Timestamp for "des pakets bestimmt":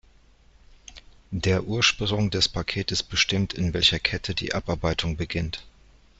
2.31-3.53